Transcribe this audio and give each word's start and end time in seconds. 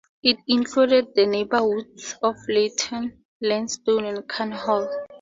It 0.23 0.39
included 0.47 1.13
the 1.13 1.27
neighbourhoods 1.27 2.15
of 2.23 2.35
Leyton, 2.49 3.19
Leytonstone 3.39 4.05
and 4.05 4.27
Cann 4.27 4.51
Hall. 4.51 4.89